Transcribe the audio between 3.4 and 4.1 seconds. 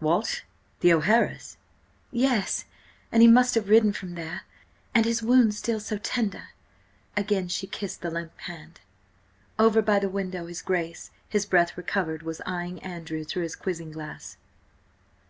have ridden